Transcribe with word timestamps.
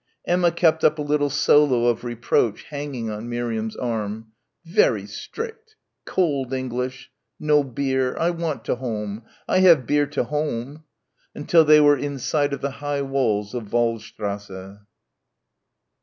Emma 0.25 0.51
kept 0.51 0.83
up 0.83 0.97
a 0.97 1.01
little 1.03 1.29
solo 1.29 1.85
of 1.85 2.03
reproach 2.03 2.63
hanging 2.63 3.11
on 3.11 3.29
Miriam's 3.29 3.75
arm. 3.75 4.31
"Very 4.65 5.05
strict. 5.05 5.75
Cold 6.05 6.51
English. 6.53 7.11
No 7.39 7.63
bier. 7.63 8.17
I 8.17 8.31
want 8.31 8.65
to 8.65 8.77
home. 8.77 9.21
I 9.47 9.59
have 9.59 9.85
bier 9.85 10.07
to 10.07 10.23
home" 10.23 10.85
until 11.35 11.63
they 11.63 11.79
were 11.79 11.97
in 11.99 12.17
sight 12.17 12.51
of 12.51 12.61
the 12.61 12.71
high 12.81 13.03
walls 13.03 13.53
of 13.53 13.71
Waldstrasse. 13.71 14.79